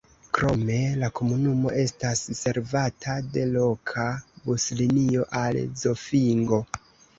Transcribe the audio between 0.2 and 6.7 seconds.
Krome la komunumo estas servata de loka buslinio al Zofingo.